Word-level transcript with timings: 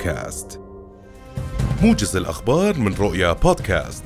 بودكاست. 0.00 0.60
موجز 1.82 2.16
الأخبار 2.16 2.78
من 2.78 2.94
رؤيا 2.94 3.32
بودكاست. 3.32 4.04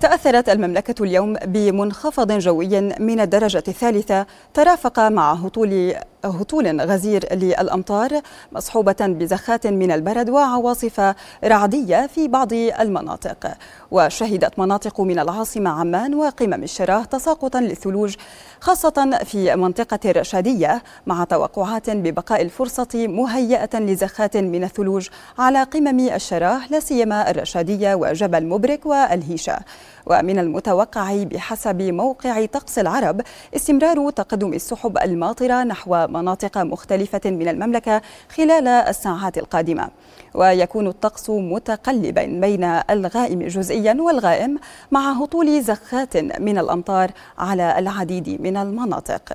تأثرت 0.00 0.48
المملكة 0.48 1.04
اليوم 1.04 1.34
بمنخفض 1.34 2.32
جوي 2.32 2.80
من 2.80 3.20
الدرجة 3.20 3.62
الثالثة 3.68 4.26
ترافق 4.54 5.00
مع 5.00 5.32
هطول 5.32 5.94
هطول 6.24 6.80
غزير 6.80 7.34
للأمطار 7.34 8.20
مصحوبة 8.52 8.96
بزخات 9.00 9.66
من 9.66 9.92
البرد 9.92 10.30
وعواصف 10.30 11.14
رعدية 11.44 12.06
في 12.06 12.28
بعض 12.28 12.52
المناطق. 12.52 13.54
وشهدت 13.90 14.58
مناطق 14.58 15.00
من 15.00 15.18
العاصمة 15.18 15.70
عمان 15.70 16.14
وقمم 16.14 16.62
الشراه 16.62 17.04
تساقطا 17.04 17.60
للثلوج 17.60 18.16
خاصة 18.60 19.18
في 19.24 19.56
منطقة 19.56 20.10
الرشادية 20.10 20.82
مع 21.06 21.24
توقعات 21.24 21.90
ببقاء 21.90 22.42
الفرصة 22.42 22.88
مهيئة 22.94 23.78
لزخات 23.78 24.36
من 24.36 24.64
الثلوج 24.64 25.08
على 25.38 25.62
قمم 25.62 26.00
الشراه 26.00 26.60
لا 26.70 26.80
سيما 26.80 27.30
الرشادية 27.30 27.94
وجبل 27.94 28.46
مبرك 28.46 28.86
والهيشة. 28.86 29.58
ومن 30.06 30.38
المتوقع 30.38 31.22
بحسب 31.22 31.82
موقع 31.82 32.44
طقس 32.46 32.78
العرب 32.78 33.20
استمرار 33.56 34.10
تقدم 34.10 34.52
السحب 34.52 34.98
الماطرة 34.98 35.64
نحو 35.64 36.07
مناطق 36.08 36.58
مختلفة 36.58 37.20
من 37.24 37.48
المملكة 37.48 38.02
خلال 38.36 38.68
الساعات 38.68 39.38
القادمة. 39.38 39.88
ويكون 40.34 40.86
الطقس 40.86 41.30
متقلبا 41.30 42.24
بين 42.24 42.64
الغائم 42.64 43.42
جزئيا 43.42 43.96
والغائم 44.00 44.58
مع 44.90 45.12
هطول 45.12 45.62
زخات 45.62 46.16
من 46.16 46.58
الأمطار 46.58 47.10
على 47.38 47.78
العديد 47.78 48.42
من 48.42 48.56
المناطق. 48.56 49.32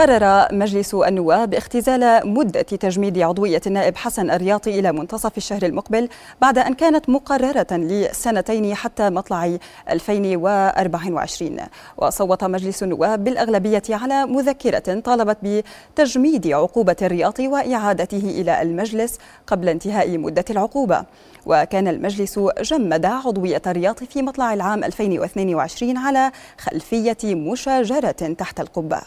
قرر 0.00 0.54
مجلس 0.54 0.94
النواب 0.94 1.54
اختزال 1.54 2.28
مدة 2.28 2.62
تجميد 2.62 3.18
عضوية 3.18 3.60
النائب 3.66 3.96
حسن 3.96 4.30
الرياضي 4.30 4.78
إلى 4.78 4.92
منتصف 4.92 5.36
الشهر 5.36 5.62
المقبل 5.62 6.08
بعد 6.40 6.58
أن 6.58 6.74
كانت 6.74 7.08
مقررة 7.08 7.66
لسنتين 7.70 8.74
حتى 8.74 9.10
مطلع 9.10 9.58
2024 9.90 11.56
وصوت 11.96 12.44
مجلس 12.44 12.82
النواب 12.82 13.24
بالأغلبية 13.24 13.82
على 13.90 14.26
مذكرة 14.26 15.00
طالبت 15.00 15.38
بتجميد 15.42 16.46
عقوبة 16.46 16.96
الرياضي 17.02 17.48
وإعادته 17.48 18.40
إلى 18.40 18.62
المجلس 18.62 19.18
قبل 19.46 19.68
انتهاء 19.68 20.18
مدة 20.18 20.44
العقوبة. 20.50 21.04
وكان 21.46 21.88
المجلس 21.88 22.38
جمد 22.60 23.06
عضوية 23.06 23.62
الرياض 23.66 23.96
في 24.04 24.22
مطلع 24.22 24.54
العام 24.54 24.84
2022 24.84 25.96
على 25.96 26.32
خلفية 26.58 27.34
مشاجرة 27.34 28.10
تحت 28.10 28.60
القبة. 28.60 29.00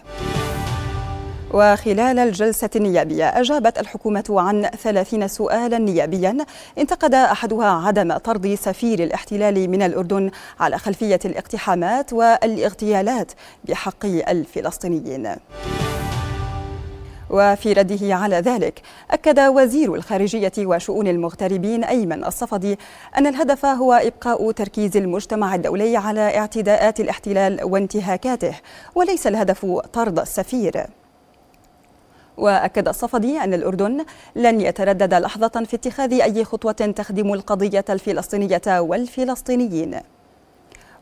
وخلال 1.54 2.20
الجلسة 2.20 2.70
النيابية 2.76 3.26
أجابت 3.26 3.80
الحكومة 3.80 4.24
عن 4.30 4.70
ثلاثين 4.84 5.28
سؤالا 5.28 5.78
نيابيا. 5.78 6.38
انتقد 6.78 7.14
أحدها 7.14 7.66
عدم 7.66 8.18
طرد 8.18 8.56
سفير 8.56 9.04
الاحتلال 9.04 9.70
من 9.70 9.82
الأردن 9.82 10.32
على 10.60 10.78
خلفية 10.78 11.20
الاقتحامات 11.26 12.14
والاغتيالات 12.14 13.32
بحق 13.66 14.06
الفلسطينيين. 14.06 15.36
وفي 17.30 17.74
رده 17.74 18.16
على 18.16 18.36
ذلك 18.36 18.82
أكد 19.12 19.40
وزير 19.40 19.96
الخارجية 19.96 20.52
وشؤون 20.60 21.08
المغتربين 21.08 21.84
أيمن 21.84 22.26
الصفدي 22.26 22.80
أن 23.18 23.28
الهدف 23.28 23.66
هو 23.66 23.94
إبقاء 23.94 24.52
تركيز 24.52 24.98
المجتمع 24.98 25.56
الدولي 25.56 25.98
على 25.98 26.38
اعتداءات 26.38 27.00
الاحتلال 27.00 27.64
وانتهاكاته 27.64 28.54
وليس 28.96 29.28
الهدف 29.28 29.66
طرد 29.94 30.20
السفير. 30.20 30.86
وأكد 32.38 32.88
الصفدي 32.88 33.38
أن 33.38 33.54
الأردن 33.54 34.06
لن 34.36 34.62
يتردد 34.62 35.14
لحظة 35.14 35.64
في 35.66 35.76
اتخاذ 35.76 36.22
أي 36.22 36.44
خطوة 36.44 36.72
تخدم 36.72 37.34
القضية 37.34 37.86
الفلسطينية 37.90 38.62
والفلسطينيين. 38.68 40.00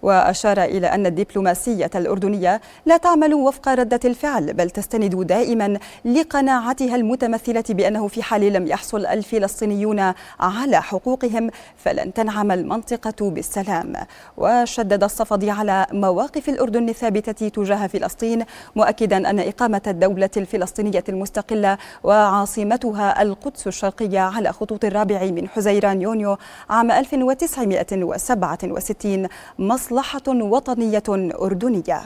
وأشار 0.02 0.64
إلى 0.64 0.88
أن 0.88 1.06
الدبلوماسية 1.06 1.90
الأردنية 1.96 2.62
لا 2.86 2.98
تعمل 2.98 3.34
وفق 3.34 3.70
ردة 3.70 4.00
الفعل 4.06 4.54
بل 4.54 4.70
تستند 4.70 5.16
دائما 5.28 5.78
لقناعتها 6.06 6.96
المتمثلة 6.96 7.64
بأنه 7.70 8.08
في 8.08 8.24
حال 8.24 8.54
لم 8.54 8.68
يحصل 8.68 9.06
الفلسطينيون 9.06 10.14
على 10.40 10.82
حقوقهم 10.82 11.50
فلن 11.78 12.14
تنعم 12.14 12.52
المنطقة 12.52 13.30
بالسلام. 13.30 13.94
وشدد 14.38 15.04
الصفدي 15.04 15.52
على 15.52 15.86
مواقف 15.92 16.50
الأردن 16.50 16.90
الثابتة 16.90 17.48
تجاه 17.50 17.88
فلسطين 17.88 18.46
مؤكدا 18.76 19.30
أن 19.30 19.40
إقامة 19.40 19.82
الدولة 19.88 20.30
الفلسطينية 20.38 21.04
المستقلة 21.10 21.78
وعاصمتها 22.04 23.22
القدس 23.22 23.68
الشرقية 23.68 24.20
على 24.20 24.54
خطوط 24.54 24.86
الرابع 24.86 25.24
من 25.24 25.50
حزيران 25.50 26.02
يونيو 26.02 26.38
عام 26.70 26.92
1967 26.92 29.28
مصر 29.60 29.91
مصلحة 29.92 30.24
وطنية 30.28 31.04
أردنية. 31.42 32.02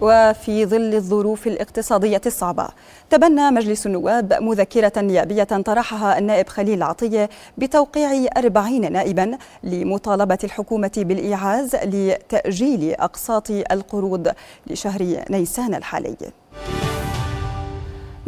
وفي 0.00 0.66
ظل 0.66 0.94
الظروف 0.94 1.46
الاقتصادية 1.46 2.20
الصعبة 2.26 2.68
تبنى 3.10 3.50
مجلس 3.50 3.86
النواب 3.86 4.32
مذكرة 4.42 4.92
نيابية 4.96 5.44
طرحها 5.44 6.18
النائب 6.18 6.48
خليل 6.48 6.82
عطية 6.82 7.30
بتوقيع 7.58 8.30
أربعين 8.36 8.92
نائبا 8.92 9.38
لمطالبة 9.62 10.38
الحكومة 10.44 10.92
بالإيعاز 10.96 11.76
لتأجيل 11.76 12.94
أقساط 12.94 13.50
القروض 13.50 14.32
لشهر 14.66 15.24
نيسان 15.30 15.74
الحالي. 15.74 16.16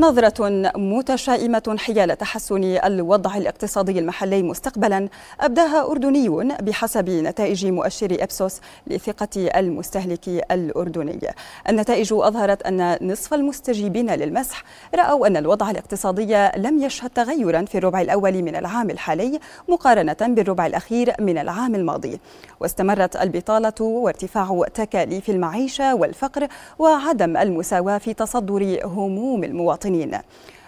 نظرة 0.01 0.71
متشائمة 0.77 1.77
حيال 1.79 2.19
تحسن 2.19 2.65
الوضع 2.65 3.37
الاقتصادي 3.37 3.99
المحلي 3.99 4.43
مستقبلا 4.43 5.09
أبداها 5.41 5.91
أردنيون 5.91 6.57
بحسب 6.57 7.11
نتائج 7.11 7.67
مؤشر 7.67 8.17
إبسوس 8.21 8.61
لثقة 8.87 9.59
المستهلك 9.59 10.29
الأردني. 10.29 11.21
النتائج 11.69 12.13
أظهرت 12.13 12.63
أن 12.63 12.99
نصف 13.03 13.35
المستجيبين 13.35 14.11
للمسح 14.11 14.63
رأوا 14.95 15.27
أن 15.27 15.37
الوضع 15.37 15.71
الاقتصادي 15.71 16.49
لم 16.57 16.83
يشهد 16.83 17.11
تغيرا 17.11 17.65
في 17.65 17.79
الربع 17.79 18.01
الأول 18.01 18.43
من 18.43 18.57
العام 18.57 18.91
الحالي 18.91 19.41
مقارنة 19.69 20.17
بالربع 20.21 20.67
الأخير 20.67 21.15
من 21.21 21.39
العام 21.39 21.75
الماضي. 21.75 22.21
واستمرت 22.61 23.17
البطالة 23.17 23.81
وارتفاع 23.81 24.65
تكاليف 24.75 25.31
المعيشة 25.31 25.95
والفقر 25.95 26.49
وعدم 26.79 27.37
المساواة 27.37 27.99
في 27.99 28.15
تصدر 28.15 28.81
هموم 28.85 29.45
المواطنين. 29.45 29.90
المواطنين. 29.91 30.21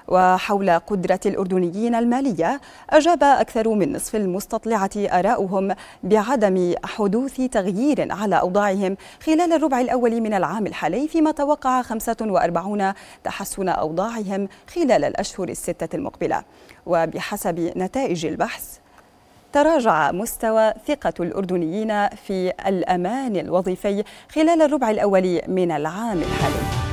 وحول 0.09 0.71
قدرة 0.71 1.21
الأردنيين 1.27 1.95
المالية 1.95 2.61
أجاب 2.91 3.25
أكثر 3.25 3.69
من 3.69 3.93
نصف 3.93 4.17
المستطلعة 4.17 4.91
آراؤهم 4.97 5.75
بعدم 6.03 6.75
حدوث 6.85 7.41
تغيير 7.41 8.13
على 8.13 8.41
أوضاعهم 8.41 8.97
خلال 9.27 9.53
الربع 9.53 9.81
الأول 9.81 10.21
من 10.21 10.35
العام 10.35 10.67
الحالي 10.67 11.09
فيما 11.09 11.31
توقع 11.31 11.83
45 11.83 12.93
تحسن 13.25 13.69
أوضاعهم 13.69 14.49
خلال 14.75 15.05
الأشهر 15.05 15.49
الستة 15.49 15.97
المقبلة. 15.97 16.43
وبحسب 16.87 17.73
نتائج 17.77 18.27
البحث 18.27 18.79
تراجع 19.53 20.13
مستوى 20.13 20.73
ثقة 20.89 21.15
الأردنيين 21.21 22.09
في 22.09 22.53
الأمان 22.67 23.37
الوظيفي 23.37 24.05
خلال 24.35 24.63
الربع 24.63 24.91
الأول 24.91 25.41
من 25.49 25.71
العام 25.73 26.19
الحالي. 26.19 26.92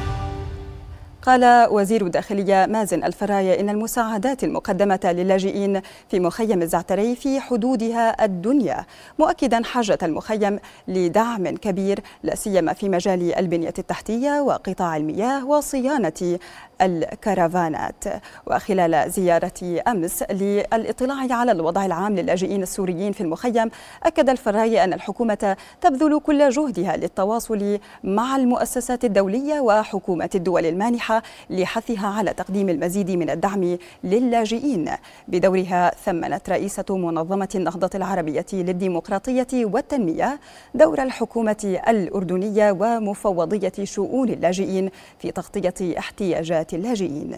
قال 1.30 1.68
وزير 1.72 2.06
الداخلية 2.06 2.66
مازن 2.66 3.04
الفراية 3.04 3.60
إن 3.60 3.70
المساعدات 3.70 4.44
المقدمة 4.44 5.00
للاجئين 5.04 5.82
في 6.10 6.20
مخيم 6.20 6.62
الزعتري 6.62 7.16
في 7.16 7.40
حدودها 7.40 8.26
الدنيا 8.26 8.86
مؤكدا 9.20 9.64
حاجة 9.64 9.98
المخيم 10.04 10.60
لدعم 10.88 11.48
كبير 11.48 12.00
لا 12.24 12.36
سيما 12.36 12.74
في 12.74 12.90
مجال 12.90 13.36
البنية 13.36 13.74
التحتية 13.80 14.42
وقطاع 14.42 14.98
المياه 14.98 15.46
وصيانة 15.46 16.40
الكرفانات 16.82 18.04
وخلال 18.48 19.12
زيارة 19.12 19.82
أمس 19.88 20.24
للاطلاع 20.24 21.38
على 21.38 21.52
الوضع 21.52 21.86
العام 21.86 22.16
للاجئين 22.16 22.64
السوريين 22.64 23.12
في 23.12 23.22
المخيم 23.22 23.70
أكد 24.04 24.30
الفراي 24.30 24.84
أن 24.84 24.94
الحكومة 24.94 25.58
تبذل 25.82 26.20
كل 26.20 26.50
جهدها 26.50 26.98
للتواصل 26.98 27.80
مع 28.04 28.36
المؤسسات 28.36 29.06
الدولية 29.06 29.60
وحكومة 29.60 30.30
الدول 30.36 30.66
المانحة 30.66 31.19
لحثها 31.50 32.08
على 32.08 32.34
تقديم 32.34 32.70
المزيد 32.70 33.12
من 33.12 33.30
الدعم 33.30 33.78
للاجئين. 34.04 34.92
بدورها 35.28 35.92
ثمنت 36.06 36.50
رئيسة 36.50 36.86
منظمة 36.90 37.50
النهضة 37.56 37.90
العربية 37.96 38.46
للديمقراطية 38.54 39.48
والتنمية 39.54 40.40
دور 40.76 41.04
الحكومة 41.04 41.80
الأردنية 41.88 42.72
ومفوضية 42.72 43.74
شؤون 43.84 44.30
اللاجئين 44.30 44.90
في 45.20 45.32
تغطية 45.32 45.98
احتياجات 46.00 46.74
اللاجئين. 46.74 47.38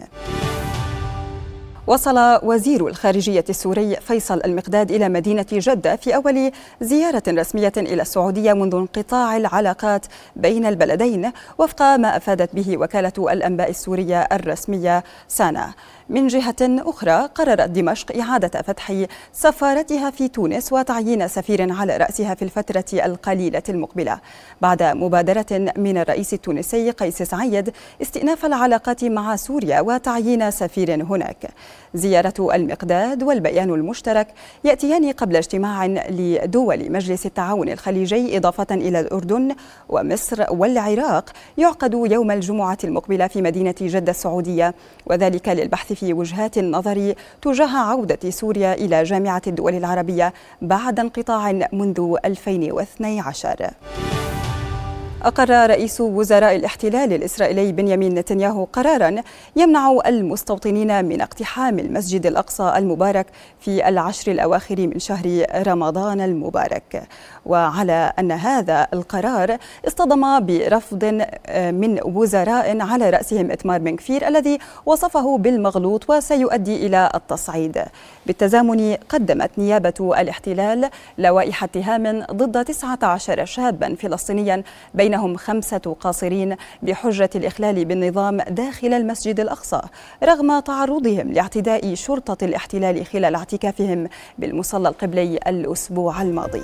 وصل 1.86 2.38
وزير 2.42 2.86
الخارجية 2.88 3.44
السوري 3.48 3.96
فيصل 3.96 4.40
المقداد 4.44 4.90
إلى 4.90 5.08
مدينة 5.08 5.46
جدة 5.52 5.96
في 5.96 6.14
أول 6.14 6.52
زيارة 6.80 7.22
رسمية 7.28 7.72
إلى 7.76 8.02
السعودية 8.02 8.52
منذ 8.52 8.74
انقطاع 8.74 9.36
العلاقات 9.36 10.06
بين 10.36 10.66
البلدين 10.66 11.32
وفق 11.58 11.82
ما 11.82 12.16
أفادت 12.16 12.54
به 12.54 12.78
وكالة 12.78 13.12
الأنباء 13.18 13.70
السورية 13.70 14.20
الرسمية 14.20 15.04
سانا. 15.28 15.72
من 16.08 16.26
جهة 16.26 16.56
أخرى 16.62 17.28
قررت 17.34 17.68
دمشق 17.68 18.16
إعادة 18.16 18.62
فتح 18.62 18.92
سفارتها 19.32 20.10
في 20.10 20.28
تونس 20.28 20.72
وتعيين 20.72 21.28
سفير 21.28 21.72
على 21.72 21.96
رأسها 21.96 22.34
في 22.34 22.42
الفترة 22.42 23.04
القليلة 23.04 23.62
المقبلة. 23.68 24.18
بعد 24.60 24.82
مبادرة 24.82 25.72
من 25.76 25.98
الرئيس 25.98 26.34
التونسي 26.34 26.90
قيس 26.90 27.22
سعيد 27.22 27.72
استئناف 28.02 28.44
العلاقات 28.44 29.04
مع 29.04 29.36
سوريا 29.36 29.80
وتعيين 29.80 30.50
سفير 30.50 31.02
هناك. 31.02 31.50
زيارة 31.94 32.54
المقداد 32.54 33.22
والبيان 33.22 33.70
المشترك 33.70 34.26
يأتيان 34.64 35.12
قبل 35.12 35.36
اجتماع 35.36 35.86
لدول 35.86 36.92
مجلس 36.92 37.26
التعاون 37.26 37.68
الخليجي 37.68 38.36
إضافة 38.36 38.66
إلى 38.70 39.00
الأردن 39.00 39.54
ومصر 39.88 40.46
والعراق 40.50 41.30
يعقد 41.58 41.94
يوم 41.94 42.30
الجمعة 42.30 42.78
المقبلة 42.84 43.26
في 43.26 43.42
مدينة 43.42 43.74
جدة 43.80 44.10
السعودية. 44.10 44.74
وذلك 45.06 45.48
للبحث 45.48 45.92
في 45.92 46.12
وجهات 46.12 46.58
النظر 46.58 47.14
تجاه 47.42 47.76
عودة 47.76 48.30
سوريا 48.30 48.74
إلى 48.74 49.02
جامعة 49.02 49.42
الدول 49.46 49.74
العربية 49.74 50.32
بعد 50.62 51.00
انقطاع 51.00 51.52
منذ 51.72 52.14
2012 52.24 53.70
أقر 55.24 55.70
رئيس 55.70 56.00
وزراء 56.00 56.56
الاحتلال 56.56 57.12
الإسرائيلي 57.12 57.72
بنيامين 57.72 58.14
نتنياهو 58.14 58.64
قرارا 58.64 59.14
يمنع 59.56 59.98
المستوطنين 60.06 61.04
من 61.04 61.20
اقتحام 61.20 61.78
المسجد 61.78 62.26
الأقصى 62.26 62.72
المبارك 62.76 63.26
في 63.60 63.88
العشر 63.88 64.32
الأواخر 64.32 64.76
من 64.86 64.98
شهر 64.98 65.46
رمضان 65.66 66.20
المبارك. 66.20 67.02
وعلى 67.46 68.12
أن 68.18 68.32
هذا 68.32 68.86
القرار 68.92 69.56
اصطدم 69.86 70.46
برفض 70.46 71.24
آه، 71.46 71.70
من 71.70 71.98
وزراء 72.04 72.80
على 72.80 73.10
رأسهم 73.10 73.50
إتمار 73.50 73.78
بن 73.78 73.96
كفير 73.96 74.28
الذي 74.28 74.58
وصفه 74.86 75.38
بالمغلوط 75.38 76.10
وسيؤدي 76.10 76.86
إلى 76.86 77.10
التصعيد. 77.14 77.82
بالتزامن 78.26 78.96
قدمت 79.08 79.50
نيابة 79.58 80.14
الاحتلال 80.20 80.90
لوائح 81.18 81.64
اتهام 81.64 82.24
ضد 82.32 82.64
19 82.64 83.44
شابا 83.44 83.94
فلسطينيا 83.94 84.62
بين 84.94 85.11
بينهم 85.12 85.36
خمسة 85.36 85.96
قاصرين 86.00 86.56
بحجة 86.82 87.30
الإخلال 87.34 87.84
بالنظام 87.84 88.40
داخل 88.40 88.94
المسجد 88.94 89.40
الأقصى 89.40 89.80
رغم 90.24 90.60
تعرضهم 90.60 91.32
لاعتداء 91.32 91.94
شرطة 91.94 92.44
الاحتلال 92.44 93.06
خلال 93.06 93.34
اعتكافهم 93.34 94.08
بالمصلى 94.38 94.88
القبلي 94.88 95.36
الأسبوع 95.46 96.22
الماضي. 96.22 96.62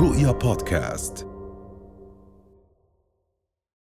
رؤيا 0.00 0.32
بودكاست. 0.32 1.31